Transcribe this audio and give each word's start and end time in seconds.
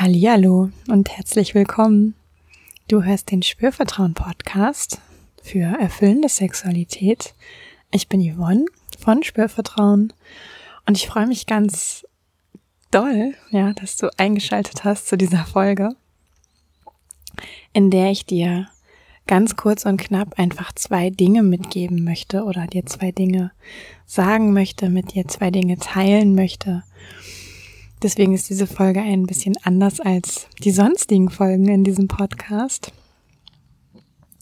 Hallihallo 0.00 0.70
und 0.86 1.10
herzlich 1.16 1.56
willkommen. 1.56 2.14
Du 2.86 3.02
hörst 3.02 3.32
den 3.32 3.42
Spürvertrauen 3.42 4.14
Podcast 4.14 5.00
für 5.42 5.76
erfüllende 5.76 6.28
Sexualität. 6.28 7.34
Ich 7.90 8.08
bin 8.08 8.20
Yvonne 8.20 8.66
von 8.96 9.24
Spürvertrauen 9.24 10.12
und 10.86 10.96
ich 10.96 11.08
freue 11.08 11.26
mich 11.26 11.46
ganz 11.46 12.06
doll, 12.92 13.34
ja, 13.50 13.72
dass 13.72 13.96
du 13.96 14.08
eingeschaltet 14.16 14.84
hast 14.84 15.08
zu 15.08 15.18
dieser 15.18 15.44
Folge, 15.44 15.88
in 17.72 17.90
der 17.90 18.12
ich 18.12 18.24
dir 18.24 18.68
ganz 19.26 19.56
kurz 19.56 19.84
und 19.84 19.96
knapp 19.96 20.38
einfach 20.38 20.70
zwei 20.74 21.10
Dinge 21.10 21.42
mitgeben 21.42 22.04
möchte 22.04 22.44
oder 22.44 22.68
dir 22.68 22.86
zwei 22.86 23.10
Dinge 23.10 23.50
sagen 24.06 24.52
möchte, 24.52 24.90
mit 24.90 25.14
dir 25.14 25.26
zwei 25.26 25.50
Dinge 25.50 25.76
teilen 25.76 26.36
möchte. 26.36 26.84
Deswegen 28.02 28.32
ist 28.32 28.48
diese 28.48 28.66
Folge 28.66 29.00
ein 29.00 29.24
bisschen 29.24 29.56
anders 29.62 30.00
als 30.00 30.48
die 30.62 30.70
sonstigen 30.70 31.30
Folgen 31.30 31.68
in 31.68 31.84
diesem 31.84 32.06
Podcast. 32.06 32.92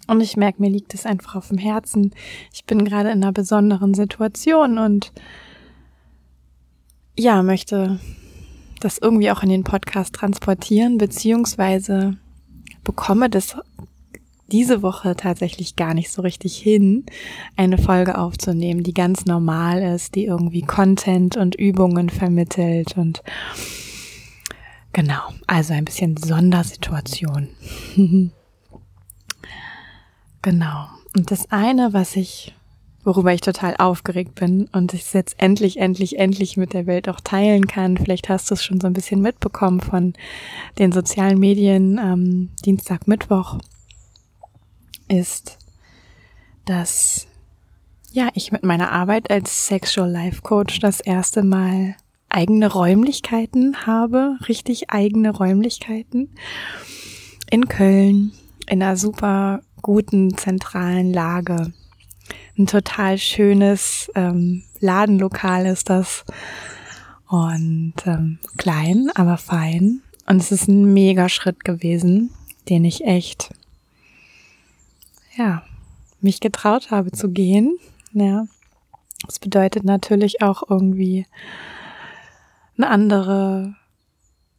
Und 0.07 0.21
ich 0.21 0.37
merke, 0.37 0.61
mir 0.61 0.71
liegt 0.71 0.95
es 0.95 1.07
einfach 1.07 1.35
auf 1.37 1.49
dem 1.49 1.59
Herzen. 1.59 2.13
Ich 2.53 2.65
bin 2.65 2.85
gerade 2.85 3.11
in 3.11 3.23
einer 3.23 3.33
besonderen 3.33 3.95
Situation 3.95 4.79
und 4.79 5.13
ja, 7.19 7.43
möchte 7.43 7.99
das 8.81 8.99
irgendwie 8.99 9.31
auch 9.31 9.43
in 9.43 9.49
den 9.49 9.65
Podcast 9.65 10.15
transportieren, 10.15 10.99
beziehungsweise 10.99 12.19
bekomme 12.85 13.31
das 13.31 13.57
diese 14.53 14.83
Woche 14.83 15.17
tatsächlich 15.17 15.77
gar 15.77 15.95
nicht 15.95 16.11
so 16.11 16.23
richtig 16.23 16.57
hin, 16.57 17.05
eine 17.57 17.79
Folge 17.79 18.19
aufzunehmen, 18.19 18.83
die 18.83 18.95
ganz 18.95 19.25
normal 19.27 19.83
ist, 19.83 20.15
die 20.15 20.25
irgendwie 20.25 20.63
Content 20.63 21.37
und 21.37 21.55
Übungen 21.57 22.11
vermittelt 22.11 22.97
und 22.97 23.23
genau, 24.93 25.21
also 25.47 25.75
ein 25.75 25.85
bisschen 25.85 26.17
Sondersituation. 26.17 27.49
genau. 30.43 30.87
Und 31.17 31.31
das 31.31 31.51
eine, 31.51 31.93
was 31.93 32.15
ich, 32.15 32.55
worüber 33.03 33.33
ich 33.33 33.41
total 33.41 33.75
aufgeregt 33.79 34.35
bin 34.37 34.69
und 34.73 34.95
ich 34.95 35.03
es 35.03 35.13
jetzt 35.13 35.35
endlich, 35.39 35.79
endlich, 35.79 36.19
endlich 36.19 36.57
mit 36.57 36.73
der 36.73 36.87
Welt 36.87 37.09
auch 37.09 37.21
teilen 37.21 37.67
kann. 37.67 37.97
Vielleicht 37.97 38.29
hast 38.29 38.51
du 38.51 38.55
es 38.55 38.63
schon 38.63 38.81
so 38.81 38.87
ein 38.87 38.93
bisschen 38.93 39.21
mitbekommen 39.23 39.81
von 39.81 40.13
den 40.79 40.93
sozialen 40.93 41.39
Medien 41.39 41.99
ähm, 41.99 42.51
Dienstag, 42.65 43.09
Mittwoch 43.09 43.59
ist, 45.09 45.59
dass 46.65 47.27
ja, 48.13 48.29
ich 48.35 48.51
mit 48.51 48.65
meiner 48.65 48.93
Arbeit 48.93 49.31
als 49.31 49.67
Sexual 49.67 50.11
Life 50.11 50.41
Coach 50.43 50.81
das 50.81 51.01
erste 51.01 51.43
Mal 51.43 51.97
eigene 52.29 52.73
Räumlichkeiten 52.73 53.87
habe, 53.87 54.39
richtig 54.49 54.91
eigene 54.91 55.31
Räumlichkeiten 55.31 56.31
in 57.51 57.69
Köln, 57.69 58.33
in 58.69 58.83
einer 58.83 58.97
super 58.97 59.61
guten 59.83 60.37
zentralen 60.37 61.13
Lage. 61.13 61.73
Ein 62.59 62.67
total 62.67 63.19
schönes 63.19 64.11
ähm, 64.15 64.65
Ladenlokal 64.81 65.67
ist 65.67 65.91
das 65.91 66.25
und 67.29 67.95
ähm, 68.07 68.39
klein, 68.57 69.11
aber 69.15 69.37
fein. 69.37 70.03
Und 70.27 70.41
es 70.41 70.53
ist 70.53 70.69
ein 70.69 70.93
mega 70.93 71.29
Schritt 71.29 71.65
gewesen, 71.65 72.31
den 72.69 72.85
ich 72.85 73.05
echt 73.05 73.51
ja, 75.37 75.63
mich 76.21 76.41
getraut 76.41 76.91
habe 76.91 77.13
zu 77.13 77.31
gehen. 77.31 77.77
Ja. 78.13 78.47
Das 79.27 79.39
bedeutet 79.39 79.85
natürlich 79.85 80.43
auch 80.43 80.63
irgendwie 80.69 81.27
eine 82.77 82.89
andere 82.89 83.75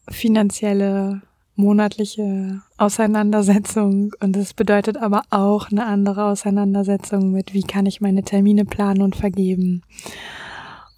finanzielle 0.10 1.22
monatliche 1.56 2.62
Auseinandersetzung 2.78 4.14
und 4.20 4.38
es 4.38 4.54
bedeutet 4.54 4.98
aber 4.98 5.24
auch 5.32 5.72
eine 5.72 5.86
andere 5.86 6.26
Auseinandersetzung 6.26 7.32
mit, 7.32 7.54
wie 7.54 7.64
kann 7.64 7.88
ich 7.88 8.00
meine 8.00 8.24
Termine 8.24 8.64
planen 8.64 9.02
und 9.02 9.16
vergeben 9.16 9.82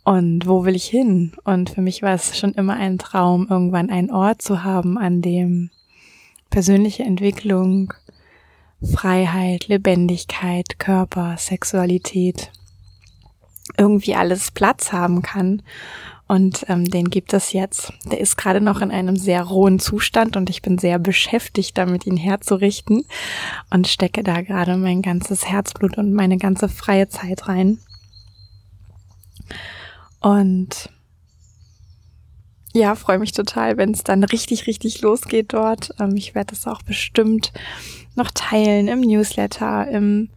und 0.03 0.47
wo 0.47 0.65
will 0.65 0.75
ich 0.75 0.85
hin? 0.85 1.31
Und 1.43 1.69
für 1.69 1.81
mich 1.81 2.01
war 2.01 2.13
es 2.13 2.37
schon 2.37 2.53
immer 2.53 2.73
ein 2.73 2.97
Traum, 2.97 3.47
irgendwann 3.49 3.89
einen 3.89 4.11
Ort 4.11 4.41
zu 4.41 4.63
haben, 4.63 4.97
an 4.97 5.21
dem 5.21 5.69
persönliche 6.49 7.03
Entwicklung 7.03 7.93
Freiheit, 8.81 9.67
Lebendigkeit, 9.67 10.79
Körper, 10.79 11.35
Sexualität 11.37 12.51
irgendwie 13.77 14.15
alles 14.15 14.51
Platz 14.51 14.91
haben 14.91 15.21
kann. 15.21 15.61
Und 16.27 16.65
ähm, 16.69 16.85
den 16.85 17.09
gibt 17.09 17.33
es 17.33 17.53
jetzt. 17.53 17.91
Der 18.05 18.19
ist 18.19 18.37
gerade 18.37 18.61
noch 18.61 18.81
in 18.81 18.91
einem 18.91 19.15
sehr 19.15 19.41
rohen 19.41 19.79
Zustand 19.79 20.37
und 20.37 20.49
ich 20.51 20.61
bin 20.61 20.77
sehr 20.77 20.99
beschäftigt 20.99 21.75
damit, 21.75 22.05
ihn 22.05 22.17
herzurichten 22.17 23.03
und 23.71 23.87
stecke 23.87 24.21
da 24.21 24.41
gerade 24.41 24.77
mein 24.77 25.01
ganzes 25.01 25.47
Herzblut 25.47 25.97
und 25.97 26.13
meine 26.13 26.37
ganze 26.37 26.69
freie 26.69 27.09
Zeit 27.09 27.47
rein. 27.47 27.79
Und 30.21 30.91
ja, 32.73 32.95
freue 32.95 33.19
mich 33.19 33.31
total, 33.31 33.77
wenn 33.77 33.91
es 33.91 34.03
dann 34.03 34.23
richtig, 34.23 34.67
richtig 34.67 35.01
losgeht 35.01 35.53
dort. 35.53 35.91
Ähm, 35.99 36.15
ich 36.15 36.35
werde 36.35 36.53
es 36.53 36.67
auch 36.67 36.81
bestimmt 36.81 37.51
noch 38.15 38.31
teilen 38.31 38.87
im 38.87 39.01
Newsletter, 39.01 39.87
im 39.87 40.29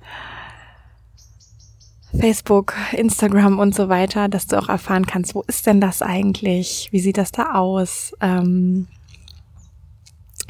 Facebook, 2.18 2.74
Instagram 2.92 3.58
und 3.58 3.74
so 3.74 3.88
weiter, 3.88 4.28
dass 4.28 4.46
du 4.46 4.58
auch 4.58 4.68
erfahren 4.68 5.06
kannst, 5.06 5.34
wo 5.34 5.42
ist 5.46 5.66
denn 5.66 5.80
das 5.80 6.02
eigentlich? 6.02 6.88
Wie 6.90 7.00
sieht 7.00 7.16
das 7.16 7.32
da 7.32 7.54
aus? 7.54 8.12
Ähm, 8.20 8.86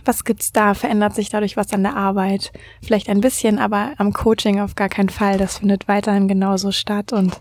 was 0.05 0.25
gibt's 0.25 0.53
da? 0.53 0.75
Verändert 0.75 1.15
sich 1.15 1.29
dadurch 1.29 1.57
was 1.57 1.73
an 1.73 1.85
der 1.85 1.97
Arbeit? 1.97 2.53
Vielleicht 2.83 3.09
ein 3.09 3.21
bisschen, 3.21 3.59
aber 3.59 3.93
am 3.99 4.13
Coaching 4.13 4.61
auf 4.61 4.75
gar 4.75 4.89
keinen 4.89 5.09
Fall. 5.09 5.39
Das 5.39 5.59
findet 5.59 5.87
weiterhin 5.87 6.27
genauso 6.27 6.73
statt 6.73 7.13
und 7.13 7.41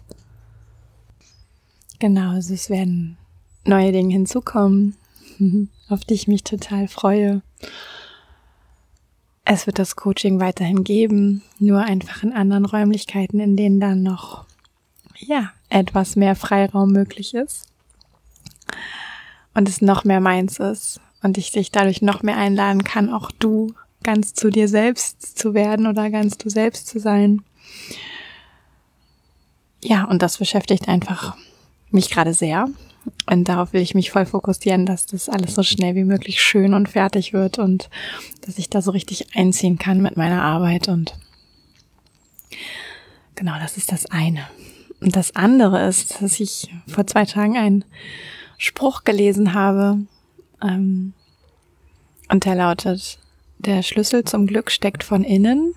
genau, 1.98 2.34
es 2.34 2.70
werden 2.70 3.18
neue 3.64 3.92
Dinge 3.92 4.14
hinzukommen, 4.14 4.96
auf 5.90 6.06
die 6.06 6.14
ich 6.14 6.28
mich 6.28 6.44
total 6.44 6.88
freue. 6.88 7.42
Es 9.44 9.66
wird 9.66 9.80
das 9.80 9.96
Coaching 9.96 10.40
weiterhin 10.40 10.84
geben, 10.84 11.42
nur 11.60 11.82
einfach 11.82 12.24
in 12.24 12.34
anderen 12.34 12.66
Räumlichkeiten, 12.66 13.40
in 13.40 13.58
denen 13.58 13.80
dann 13.80 14.04
noch, 14.04 14.46
ja, 15.18 15.52
etwas 15.70 16.16
mehr 16.16 16.36
Freiraum 16.36 16.92
möglich 16.92 17.34
ist. 17.34 17.68
Und 19.54 19.68
es 19.68 19.82
noch 19.82 20.04
mehr 20.04 20.22
meins 20.22 20.60
ist 20.60 21.02
und 21.22 21.38
ich 21.38 21.52
dich 21.52 21.72
dadurch 21.72 22.02
noch 22.02 22.24
mehr 22.24 22.38
einladen 22.38 22.84
kann, 22.84 23.12
auch 23.12 23.32
du 23.32 23.74
ganz 24.04 24.34
zu 24.34 24.50
dir 24.50 24.68
selbst 24.68 25.38
zu 25.38 25.54
werden 25.54 25.88
oder 25.88 26.10
ganz 26.10 26.38
du 26.38 26.50
selbst 26.50 26.88
zu 26.88 27.00
sein. 27.00 27.44
Ja, 29.84 30.06
und 30.06 30.22
das 30.22 30.38
beschäftigt 30.38 30.88
einfach 30.88 31.36
mich 31.90 32.10
gerade 32.10 32.34
sehr 32.34 32.70
und 33.30 33.48
darauf 33.48 33.74
will 33.74 33.82
ich 33.82 33.96
mich 33.96 34.12
voll 34.12 34.26
fokussieren, 34.26 34.86
dass 34.86 35.06
das 35.06 35.30
alles 35.30 35.56
so 35.56 35.64
schnell 35.64 35.96
wie 35.96 36.04
möglich 36.04 36.42
schön 36.42 36.74
und 36.74 36.90
fertig 36.90 37.34
wird 37.34 37.60
und 37.60 37.90
dass 38.42 38.58
ich 38.58 38.70
da 38.70 38.82
so 38.82 38.92
richtig 38.92 39.36
einziehen 39.36 39.78
kann 39.78 40.02
mit 40.02 40.18
meiner 40.18 40.42
Arbeit. 40.44 40.88
Und 40.88 41.16
genau, 43.36 43.58
das 43.60 43.78
ist 43.78 43.92
das 43.92 44.06
eine. 44.08 44.48
Und 45.00 45.16
das 45.16 45.36
andere 45.36 45.88
ist, 45.88 46.22
dass 46.22 46.40
ich 46.40 46.70
vor 46.88 47.08
zwei 47.08 47.26
Tagen 47.26 47.58
einen 47.58 47.86
Spruch 48.58 49.04
gelesen 49.04 49.54
habe. 49.54 50.00
Ähm, 50.62 51.14
und 52.30 52.46
der 52.46 52.56
lautet, 52.56 53.18
der 53.58 53.82
Schlüssel 53.82 54.24
zum 54.26 54.46
Glück 54.46 54.72
steckt 54.72 55.04
von 55.04 55.24
innen. 55.24 55.74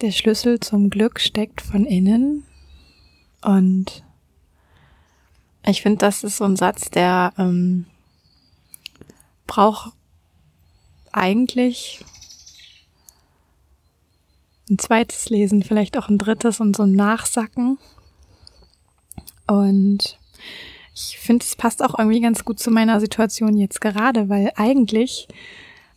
Der 0.00 0.12
Schlüssel 0.12 0.60
zum 0.60 0.90
Glück 0.90 1.20
steckt 1.20 1.60
von 1.60 1.84
innen. 1.84 2.44
Und 3.42 4.02
ich 5.66 5.82
finde, 5.82 5.98
das 5.98 6.24
ist 6.24 6.36
so 6.36 6.44
ein 6.44 6.56
Satz, 6.56 6.90
der 6.90 7.32
ähm, 7.38 7.86
braucht 9.46 9.92
eigentlich 11.12 12.04
ein 14.70 14.78
zweites 14.78 15.30
Lesen, 15.30 15.62
vielleicht 15.62 15.96
auch 15.96 16.08
ein 16.08 16.18
drittes 16.18 16.60
und 16.60 16.74
so 16.76 16.82
ein 16.84 16.92
Nachsacken. 16.92 17.78
Und 19.46 20.18
ich 20.94 21.18
finde, 21.18 21.44
es 21.44 21.56
passt 21.56 21.82
auch 21.82 21.98
irgendwie 21.98 22.20
ganz 22.20 22.44
gut 22.44 22.58
zu 22.58 22.70
meiner 22.70 23.00
Situation 23.00 23.56
jetzt 23.56 23.80
gerade, 23.80 24.28
weil 24.28 24.52
eigentlich 24.56 25.28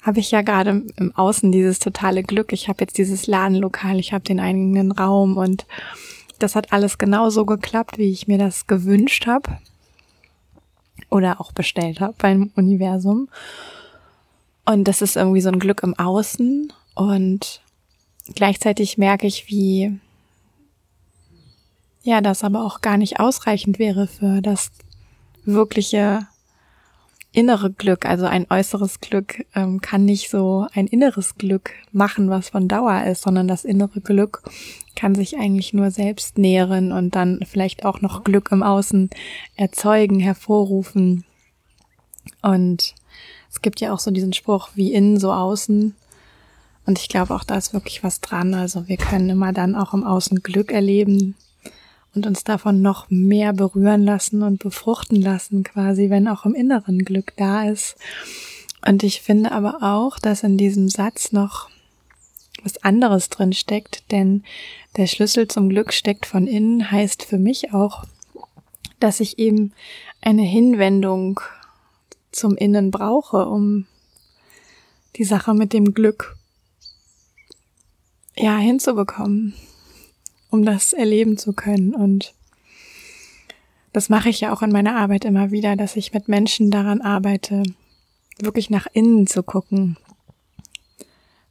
habe 0.02 0.20
ich 0.20 0.32
ja 0.32 0.42
gerade 0.42 0.84
im 0.96 1.16
Außen 1.16 1.52
dieses 1.52 1.80
totale 1.80 2.24
Glück. 2.24 2.54
Ich 2.54 2.70
habe 2.70 2.82
jetzt 2.82 2.98
dieses 2.98 3.28
Ladenlokal, 3.28 4.00
ich 4.00 4.14
habe 4.14 4.24
den 4.24 4.40
eigenen 4.40 4.92
Raum 4.92 5.38
und 5.38 5.66
das 6.40 6.56
hat 6.56 6.74
alles 6.74 6.98
genauso 6.98 7.46
geklappt, 7.46 7.98
wie 7.98 8.12
ich 8.12 8.28
mir 8.28 8.38
das 8.38 8.68
gewünscht 8.68 9.28
habe 9.28 9.58
oder 11.10 11.40
auch 11.40 11.52
bestellt 11.52 12.00
habe 12.00 12.16
beim 12.18 12.52
Universum. 12.56 13.30
Und 14.66 14.86
das 14.86 15.02
ist 15.02 15.16
irgendwie 15.16 15.42
so 15.42 15.50
ein 15.50 15.60
Glück 15.60 15.82
im 15.84 15.98
Außen 15.98 16.74
und 16.96 17.62
gleichzeitig 18.36 18.98
merke 18.98 19.28
ich, 19.28 19.48
wie 19.48 20.00
ja, 22.04 22.22
das 22.22 22.44
aber 22.44 22.64
auch 22.64 22.80
gar 22.80 22.98
nicht 22.98 23.20
ausreichend 23.20 23.80
wäre 23.80 24.08
für 24.08 24.42
das 24.42 24.72
wirkliche 25.44 26.28
innere 27.38 27.72
Glück, 27.72 28.08
also 28.08 28.26
ein 28.26 28.48
äußeres 28.50 29.00
Glück, 29.00 29.46
ähm, 29.54 29.80
kann 29.80 30.06
nicht 30.06 30.32
so 30.32 30.66
ein 30.74 30.88
inneres 30.88 31.36
Glück 31.36 31.70
machen, 31.92 32.32
was 32.32 32.50
von 32.50 32.68
Dauer 32.68 33.04
ist, 33.04 33.22
sondern 33.22 33.48
das 33.48 33.64
innere 33.64 34.02
Glück 34.02 34.42
kann 34.96 35.14
sich 35.14 35.38
eigentlich 35.38 35.72
nur 35.72 35.92
selbst 35.92 36.40
nähren 36.40 36.92
und 36.92 37.14
dann 37.14 37.42
vielleicht 37.48 37.86
auch 37.86 38.02
noch 38.02 38.24
Glück 38.24 38.52
im 38.52 38.64
Außen 38.64 39.12
erzeugen, 39.56 40.20
hervorrufen. 40.20 41.26
Und 42.42 42.96
es 43.52 43.62
gibt 43.62 43.82
ja 43.82 43.94
auch 43.94 44.00
so 44.00 44.10
diesen 44.10 44.34
Spruch, 44.34 44.70
wie 44.74 44.92
innen, 44.92 45.20
so 45.20 45.32
außen. 45.32 45.94
Und 46.88 47.00
ich 47.00 47.08
glaube, 47.08 47.36
auch 47.36 47.44
da 47.44 47.56
ist 47.56 47.72
wirklich 47.72 48.04
was 48.04 48.20
dran. 48.20 48.56
Also 48.56 48.88
wir 48.88 48.98
können 48.98 49.30
immer 49.30 49.54
dann 49.54 49.76
auch 49.76 49.94
im 49.94 50.04
Außen 50.04 50.42
Glück 50.42 50.72
erleben, 50.72 51.36
und 52.18 52.26
uns 52.26 52.44
davon 52.44 52.82
noch 52.82 53.12
mehr 53.12 53.54
berühren 53.54 54.02
lassen 54.02 54.42
und 54.42 54.58
befruchten 54.58 55.22
lassen, 55.22 55.64
quasi, 55.64 56.10
wenn 56.10 56.28
auch 56.28 56.46
im 56.46 56.56
Inneren 56.56 57.06
Glück 57.06 57.34
da 57.38 57.70
ist. 57.70 57.96
Und 58.86 59.04
ich 59.04 59.22
finde 59.22 59.52
aber 59.52 59.84
auch, 59.84 60.18
dass 60.18 60.42
in 60.42 60.58
diesem 60.58 60.90
Satz 60.90 61.32
noch 61.32 61.70
was 62.64 62.84
anderes 62.84 63.30
drin 63.30 63.54
steckt, 63.54 64.12
denn 64.12 64.44
der 64.98 65.06
Schlüssel 65.06 65.48
zum 65.48 65.70
Glück 65.70 65.94
steckt 65.94 66.26
von 66.26 66.48
innen, 66.48 66.90
heißt 66.90 67.22
für 67.22 67.38
mich 67.38 67.72
auch, 67.72 68.06
dass 69.00 69.20
ich 69.20 69.38
eben 69.38 69.74
eine 70.22 70.42
Hinwendung 70.42 71.40
zum 72.32 72.58
Innen 72.58 72.90
brauche, 72.90 73.46
um 73.46 73.86
die 75.18 75.24
Sache 75.24 75.54
mit 75.54 75.72
dem 75.72 75.94
Glück 75.94 76.36
ja 78.36 78.58
hinzubekommen 78.58 79.54
um 80.58 80.66
das 80.66 80.92
erleben 80.92 81.38
zu 81.38 81.54
können. 81.54 81.94
Und 81.94 82.34
das 83.94 84.10
mache 84.10 84.30
ich 84.30 84.42
ja 84.42 84.52
auch 84.52 84.64
in 84.64 84.72
meiner 84.72 84.96
Arbeit 84.96 85.24
immer 85.24 85.52
wieder, 85.52 85.76
dass 85.76 85.96
ich 85.96 86.14
mit 86.14 86.28
Menschen 86.28 86.72
daran 86.72 87.02
arbeite, 87.02 87.62
wirklich 88.40 88.70
nach 88.72 88.88
innen 88.92 89.28
zu 89.28 89.44
gucken. 89.44 89.98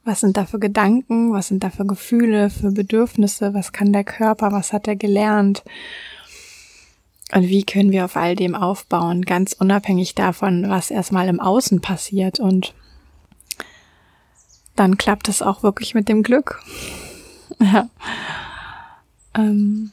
Was 0.04 0.20
sind 0.20 0.36
da 0.36 0.44
für 0.44 0.58
Gedanken, 0.58 1.32
was 1.32 1.48
sind 1.48 1.62
da 1.62 1.70
für 1.70 1.86
Gefühle, 1.86 2.50
für 2.50 2.72
Bedürfnisse, 2.72 3.54
was 3.54 3.72
kann 3.72 3.92
der 3.92 4.04
Körper, 4.04 4.50
was 4.52 4.72
hat 4.72 4.88
er 4.88 4.96
gelernt 4.96 5.62
und 7.32 7.48
wie 7.48 7.64
können 7.64 7.90
wir 7.90 8.04
auf 8.04 8.16
all 8.16 8.36
dem 8.36 8.54
aufbauen, 8.54 9.22
ganz 9.22 9.52
unabhängig 9.52 10.14
davon, 10.14 10.68
was 10.68 10.90
erstmal 10.90 11.28
im 11.28 11.40
Außen 11.40 11.80
passiert 11.80 12.38
und 12.38 12.74
dann 14.76 14.96
klappt 14.96 15.28
es 15.28 15.42
auch 15.42 15.62
wirklich 15.62 15.94
mit 15.94 16.08
dem 16.08 16.22
Glück. 16.22 16.60
Ja. 17.58 17.88
Ähm, 19.36 19.92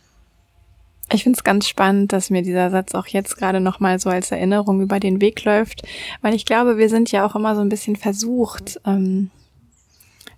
ich 1.12 1.24
finde 1.24 1.38
es 1.38 1.44
ganz 1.44 1.68
spannend, 1.68 2.12
dass 2.12 2.30
mir 2.30 2.42
dieser 2.42 2.72
Satz 2.72 2.95
auch 2.95 3.07
jetzt 3.07 3.38
gerade 3.38 3.60
nochmal 3.60 4.00
so 4.00 4.10
als 4.10 4.31
Erinnerung 4.31 4.81
über 4.81 5.00
den 5.00 5.22
Weg 5.22 5.44
läuft, 5.44 5.84
weil 6.22 6.34
ich 6.34 6.45
glaube, 6.45 6.78
wir 6.78 6.90
sind 6.90 7.12
ja 7.12 7.25
auch 7.25 7.36
immer 7.36 7.56
so 7.56 7.62
ein 7.62 7.69
bisschen 7.69 7.95
versucht, 7.95 8.80
ähm, 8.86 9.30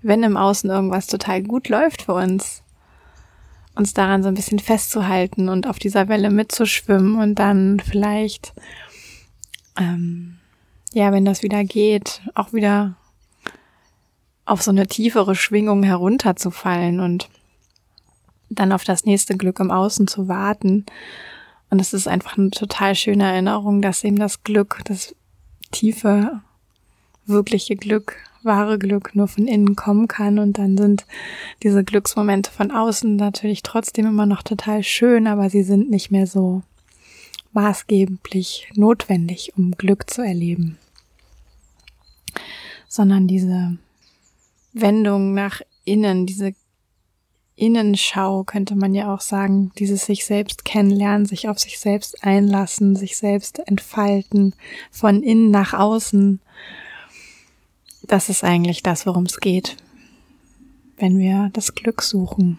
wenn 0.01 0.23
im 0.23 0.37
Außen 0.37 0.69
irgendwas 0.69 1.07
total 1.07 1.43
gut 1.43 1.69
läuft 1.69 2.03
für 2.03 2.13
uns, 2.13 2.61
uns 3.75 3.93
daran 3.93 4.21
so 4.21 4.27
ein 4.27 4.35
bisschen 4.35 4.59
festzuhalten 4.59 5.49
und 5.49 5.67
auf 5.67 5.79
dieser 5.79 6.07
Welle 6.09 6.29
mitzuschwimmen 6.29 7.15
und 7.15 7.35
dann 7.35 7.79
vielleicht, 7.79 8.53
ähm, 9.79 10.37
ja, 10.93 11.11
wenn 11.11 11.25
das 11.25 11.41
wieder 11.41 11.63
geht, 11.63 12.21
auch 12.35 12.53
wieder 12.53 12.95
auf 14.45 14.61
so 14.61 14.71
eine 14.71 14.87
tiefere 14.87 15.35
Schwingung 15.35 15.83
herunterzufallen 15.83 16.99
und 16.99 17.29
dann 18.59 18.71
auf 18.71 18.83
das 18.83 19.05
nächste 19.05 19.37
Glück 19.37 19.59
im 19.59 19.71
Außen 19.71 20.07
zu 20.07 20.27
warten. 20.27 20.85
Und 21.69 21.79
es 21.81 21.93
ist 21.93 22.07
einfach 22.07 22.37
eine 22.37 22.51
total 22.51 22.95
schöne 22.95 23.23
Erinnerung, 23.23 23.81
dass 23.81 24.03
eben 24.03 24.17
das 24.17 24.43
Glück, 24.43 24.81
das 24.85 25.15
tiefe, 25.71 26.41
wirkliche 27.25 27.75
Glück, 27.75 28.17
wahre 28.43 28.77
Glück 28.77 29.15
nur 29.15 29.27
von 29.27 29.47
innen 29.47 29.75
kommen 29.75 30.07
kann. 30.07 30.39
Und 30.39 30.57
dann 30.57 30.77
sind 30.77 31.05
diese 31.63 31.83
Glücksmomente 31.83 32.51
von 32.51 32.71
außen 32.71 33.15
natürlich 33.15 33.63
trotzdem 33.63 34.05
immer 34.05 34.25
noch 34.25 34.43
total 34.43 34.83
schön, 34.83 35.27
aber 35.27 35.49
sie 35.49 35.63
sind 35.63 35.89
nicht 35.89 36.11
mehr 36.11 36.27
so 36.27 36.61
maßgeblich 37.53 38.69
notwendig, 38.75 39.53
um 39.57 39.71
Glück 39.71 40.09
zu 40.09 40.21
erleben. 40.21 40.77
Sondern 42.87 43.27
diese 43.27 43.77
Wendung 44.73 45.33
nach 45.33 45.61
innen, 45.85 46.25
diese 46.25 46.53
Innenschau 47.57 48.43
könnte 48.43 48.75
man 48.75 48.93
ja 48.93 49.13
auch 49.13 49.21
sagen, 49.21 49.71
dieses 49.77 50.05
sich 50.05 50.25
selbst 50.25 50.65
kennenlernen, 50.65 51.25
sich 51.25 51.47
auf 51.47 51.57
sich 51.57 51.79
selbst 51.79 52.23
einlassen, 52.23 52.95
sich 52.95 53.15
selbst 53.15 53.59
entfalten, 53.59 54.53
von 54.91 55.23
innen 55.23 55.51
nach 55.51 55.73
außen. 55.73 56.41
Das 58.03 58.29
ist 58.29 58.43
eigentlich 58.43 58.83
das, 58.83 59.05
worum 59.05 59.23
es 59.23 59.39
geht, 59.39 59.77
wenn 60.97 61.17
wir 61.17 61.49
das 61.53 61.75
Glück 61.75 62.01
suchen. 62.01 62.57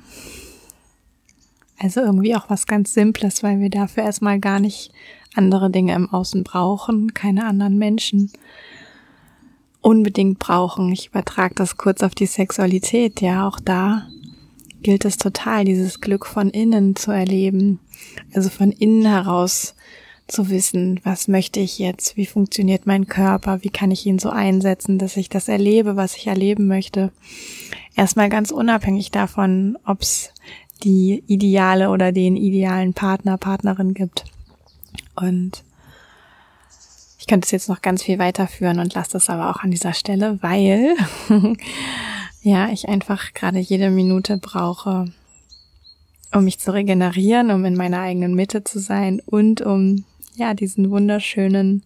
Also 1.79 2.01
irgendwie 2.01 2.35
auch 2.35 2.49
was 2.49 2.67
ganz 2.67 2.95
Simples, 2.95 3.43
weil 3.43 3.61
wir 3.61 3.69
dafür 3.69 4.05
erstmal 4.05 4.41
gar 4.41 4.61
nicht 4.61 4.93
andere 5.35 5.71
Dinge 5.71 5.95
im 5.95 6.09
Außen 6.09 6.43
brauchen, 6.43 7.13
keine 7.13 7.45
anderen 7.45 7.77
Menschen 7.77 8.33
unbedingt 9.83 10.39
brauchen. 10.39 10.91
Ich 10.91 11.09
übertrage 11.09 11.55
das 11.55 11.77
kurz 11.77 12.03
auf 12.03 12.15
die 12.15 12.27
Sexualität, 12.27 13.21
ja, 13.21 13.47
auch 13.47 13.61
da 13.61 14.09
gilt 14.83 15.05
es 15.05 15.17
total, 15.17 15.65
dieses 15.65 16.01
Glück 16.01 16.27
von 16.27 16.51
innen 16.51 16.97
zu 16.97 17.11
erleben. 17.11 17.81
Also 18.35 18.51
von 18.51 18.73
innen 18.73 19.07
heraus 19.07 19.75
zu 20.29 20.51
wissen, 20.51 21.01
was 21.05 21.29
möchte 21.29 21.61
ich 21.61 21.79
jetzt, 21.79 22.17
wie 22.17 22.27
funktioniert 22.27 22.87
mein 22.87 23.07
Körper, 23.07 23.63
wie 23.63 23.71
kann 23.71 23.91
ich 23.91 24.07
ihn 24.07 24.19
so 24.19 24.31
einsetzen, 24.31 24.99
dass 24.99 25.17
ich 25.17 25.29
das 25.29 25.49
erlebe, 25.49 25.97
was 25.97 26.17
ich 26.17 26.27
erleben 26.27 26.67
möchte. 26.67 27.13
Erstmal 27.95 28.29
ganz 28.29 28.51
unabhängig 28.51 29.11
davon, 29.11 29.79
ob 29.85 30.03
es 30.03 30.33
die 30.83 31.23
ideale 31.27 31.91
oder 31.91 32.13
den 32.13 32.37
idealen 32.37 32.93
Partner, 32.93 33.39
Partnerin 33.39 33.95
gibt. 33.95 34.25
Und 35.15 35.63
ich 37.19 37.27
könnte 37.27 37.47
es 37.47 37.51
jetzt 37.51 37.69
noch 37.69 37.83
ganz 37.83 38.03
viel 38.03 38.19
weiterführen 38.19 38.79
und 38.79 38.95
lasse 38.95 39.13
das 39.13 39.31
aber 39.31 39.51
auch 39.51 39.63
an 39.63 39.71
dieser 39.71 39.95
Stelle, 39.95 40.39
weil 40.43 40.97
ja, 42.47 42.69
ich 42.69 42.89
einfach 42.89 43.35
gerade 43.35 43.59
jede 43.59 43.91
Minute 43.91 44.39
brauche, 44.39 45.07
um 46.33 46.45
mich 46.45 46.61
zu 46.61 46.73
regenerieren, 46.73 47.51
um 47.51 47.65
in 47.65 47.75
meiner 47.75 47.99
eigenen 47.99 48.37
Mitte 48.37 48.63
zu 48.63 48.79
sein 48.79 49.21
und 49.27 49.63
um 49.63 50.05
ja 50.37 50.55
diesen 50.55 50.91
wunderschönen 50.91 51.83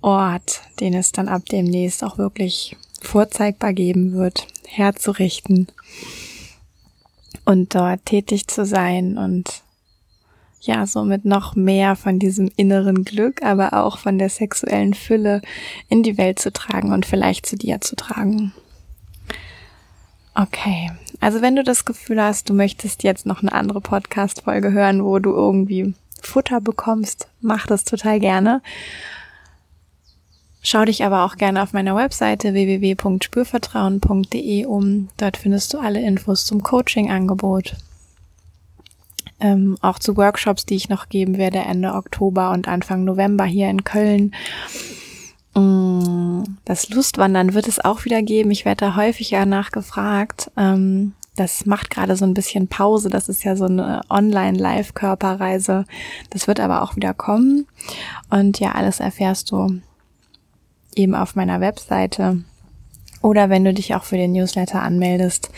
Ort, 0.00 0.62
den 0.80 0.94
es 0.94 1.12
dann 1.12 1.28
ab 1.28 1.42
demnächst 1.52 2.02
auch 2.02 2.16
wirklich 2.16 2.78
vorzeigbar 3.02 3.74
geben 3.74 4.14
wird, 4.14 4.46
herzurichten 4.66 5.68
und 7.44 7.74
dort 7.74 8.06
tätig 8.06 8.46
zu 8.46 8.64
sein 8.64 9.18
und 9.18 9.64
ja, 10.62 10.86
somit 10.86 11.26
noch 11.26 11.56
mehr 11.56 11.94
von 11.94 12.18
diesem 12.18 12.50
inneren 12.56 13.04
Glück, 13.04 13.42
aber 13.42 13.74
auch 13.74 13.98
von 13.98 14.16
der 14.16 14.30
sexuellen 14.30 14.94
Fülle 14.94 15.42
in 15.90 16.02
die 16.02 16.16
Welt 16.16 16.38
zu 16.38 16.54
tragen 16.54 16.90
und 16.90 17.04
vielleicht 17.04 17.44
zu 17.44 17.56
dir 17.56 17.82
zu 17.82 17.96
tragen. 17.96 18.54
Okay, 20.40 20.92
also 21.18 21.42
wenn 21.42 21.56
du 21.56 21.64
das 21.64 21.84
Gefühl 21.84 22.22
hast, 22.22 22.48
du 22.48 22.54
möchtest 22.54 23.02
jetzt 23.02 23.26
noch 23.26 23.42
eine 23.42 23.52
andere 23.52 23.80
Podcast-Folge 23.80 24.70
hören, 24.70 25.04
wo 25.04 25.18
du 25.18 25.30
irgendwie 25.30 25.94
Futter 26.22 26.60
bekommst, 26.60 27.26
mach 27.40 27.66
das 27.66 27.82
total 27.82 28.20
gerne. 28.20 28.62
Schau 30.62 30.84
dich 30.84 31.02
aber 31.02 31.24
auch 31.24 31.38
gerne 31.38 31.60
auf 31.60 31.72
meiner 31.72 31.96
Webseite 31.96 32.54
www.spürvertrauen.de 32.54 34.66
um. 34.66 35.08
Dort 35.16 35.38
findest 35.38 35.74
du 35.74 35.78
alle 35.78 36.00
Infos 36.00 36.46
zum 36.46 36.62
Coaching-Angebot. 36.62 37.74
Ähm, 39.40 39.76
auch 39.80 39.98
zu 39.98 40.16
Workshops, 40.16 40.66
die 40.66 40.76
ich 40.76 40.88
noch 40.88 41.08
geben 41.08 41.36
werde 41.36 41.58
Ende 41.58 41.94
Oktober 41.94 42.52
und 42.52 42.68
Anfang 42.68 43.02
November 43.02 43.44
hier 43.44 43.68
in 43.70 43.82
Köln. 43.82 44.32
Mm, 45.58 46.56
das 46.64 46.88
Lustwandern 46.90 47.54
wird 47.54 47.68
es 47.68 47.84
auch 47.84 48.04
wieder 48.04 48.22
geben. 48.22 48.50
Ich 48.50 48.64
werde 48.64 48.86
da 48.86 48.96
häufig 48.96 49.30
ja 49.30 49.44
nachgefragt. 49.46 50.50
Ähm, 50.56 51.14
das 51.36 51.66
macht 51.66 51.90
gerade 51.90 52.16
so 52.16 52.24
ein 52.24 52.34
bisschen 52.34 52.68
Pause. 52.68 53.08
Das 53.08 53.28
ist 53.28 53.44
ja 53.44 53.56
so 53.56 53.64
eine 53.64 54.02
Online-Live-Körperreise. 54.08 55.84
Das 56.30 56.46
wird 56.46 56.60
aber 56.60 56.82
auch 56.82 56.96
wieder 56.96 57.14
kommen. 57.14 57.66
Und 58.30 58.58
ja, 58.60 58.72
alles 58.72 59.00
erfährst 59.00 59.50
du 59.50 59.80
eben 60.94 61.14
auf 61.14 61.36
meiner 61.36 61.60
Webseite. 61.60 62.42
Oder 63.22 63.50
wenn 63.50 63.64
du 63.64 63.72
dich 63.72 63.94
auch 63.94 64.04
für 64.04 64.16
den 64.16 64.32
Newsletter 64.32 64.82
anmeldest, 64.82 65.50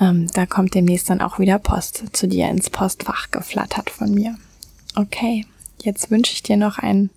ähm, 0.00 0.28
da 0.32 0.46
kommt 0.46 0.74
demnächst 0.74 1.10
dann 1.10 1.20
auch 1.20 1.38
wieder 1.38 1.58
Post 1.58 2.04
zu 2.12 2.26
dir 2.26 2.48
ins 2.48 2.70
Postfach 2.70 3.30
geflattert 3.30 3.90
von 3.90 4.12
mir. 4.12 4.36
Okay, 4.94 5.46
jetzt 5.82 6.10
wünsche 6.10 6.32
ich 6.32 6.42
dir 6.42 6.56
noch 6.56 6.78
einen 6.78 7.10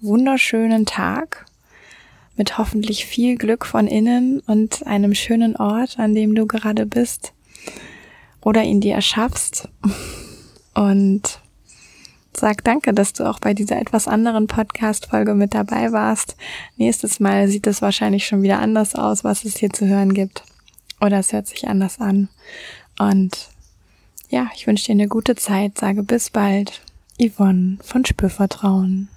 wunderschönen 0.00 0.86
Tag 0.86 1.46
mit 2.36 2.58
hoffentlich 2.58 3.06
viel 3.06 3.36
Glück 3.36 3.64
von 3.64 3.86
innen 3.86 4.40
und 4.40 4.86
einem 4.86 5.14
schönen 5.14 5.56
Ort, 5.56 5.98
an 5.98 6.14
dem 6.14 6.34
du 6.34 6.46
gerade 6.46 6.86
bist 6.86 7.32
oder 8.42 8.62
ihn 8.62 8.80
dir 8.80 8.94
erschaffst. 8.94 9.68
Und 10.74 11.40
sag 12.36 12.62
danke, 12.64 12.92
dass 12.92 13.14
du 13.14 13.24
auch 13.24 13.38
bei 13.38 13.54
dieser 13.54 13.80
etwas 13.80 14.06
anderen 14.06 14.46
Podcast-Folge 14.46 15.34
mit 15.34 15.54
dabei 15.54 15.90
warst. 15.92 16.36
Nächstes 16.76 17.18
Mal 17.18 17.48
sieht 17.48 17.66
es 17.66 17.80
wahrscheinlich 17.80 18.26
schon 18.26 18.42
wieder 18.42 18.60
anders 18.60 18.94
aus, 18.94 19.24
was 19.24 19.46
es 19.46 19.56
hier 19.56 19.70
zu 19.70 19.86
hören 19.86 20.12
gibt. 20.12 20.44
Oder 21.00 21.18
es 21.18 21.32
hört 21.32 21.46
sich 21.46 21.66
anders 21.66 21.98
an. 21.98 22.28
Und 22.98 23.48
ja, 24.28 24.50
ich 24.54 24.66
wünsche 24.66 24.84
dir 24.84 24.92
eine 24.92 25.08
gute 25.08 25.34
Zeit, 25.34 25.78
sage 25.78 26.02
bis 26.02 26.28
bald. 26.28 26.82
Yvonne 27.18 27.78
von 27.82 28.04
Spürvertrauen. 28.04 29.08